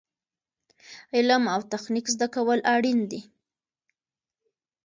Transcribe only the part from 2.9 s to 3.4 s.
دي